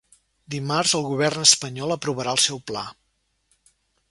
Dimarts, 0.53 0.93
el 0.99 1.05
govern 1.09 1.43
espanyol 1.49 1.95
aprovarà 1.97 2.35
el 2.37 2.43
seu 2.47 2.63
pla. 2.71 2.85